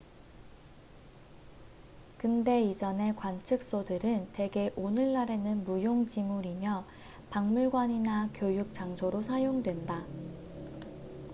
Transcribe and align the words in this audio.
근대 2.17 2.59
이전의 2.63 3.15
관측소들은 3.17 4.31
대개 4.33 4.71
오늘날에는 4.75 5.63
무용지물이며 5.63 6.87
박물관이나 7.29 8.31
교육 8.33 8.73
장소로 8.73 9.21
사용된다 9.21 10.03